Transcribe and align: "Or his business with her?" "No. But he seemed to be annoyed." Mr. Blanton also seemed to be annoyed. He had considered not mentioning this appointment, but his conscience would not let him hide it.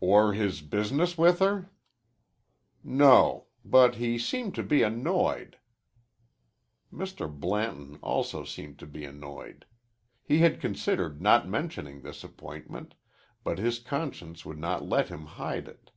"Or 0.00 0.32
his 0.32 0.62
business 0.62 1.18
with 1.18 1.40
her?" 1.40 1.70
"No. 2.82 3.48
But 3.66 3.96
he 3.96 4.16
seemed 4.16 4.54
to 4.54 4.62
be 4.62 4.82
annoyed." 4.82 5.58
Mr. 6.90 7.30
Blanton 7.30 7.98
also 8.02 8.44
seemed 8.44 8.78
to 8.78 8.86
be 8.86 9.04
annoyed. 9.04 9.66
He 10.24 10.38
had 10.38 10.58
considered 10.58 11.20
not 11.20 11.46
mentioning 11.46 12.00
this 12.00 12.24
appointment, 12.24 12.94
but 13.44 13.58
his 13.58 13.78
conscience 13.78 14.46
would 14.46 14.56
not 14.58 14.88
let 14.88 15.08
him 15.10 15.26
hide 15.26 15.68
it. 15.68 15.90